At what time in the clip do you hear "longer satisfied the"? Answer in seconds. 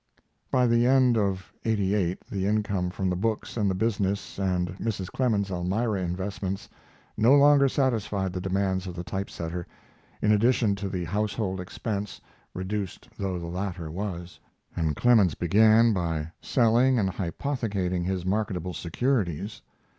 7.35-8.41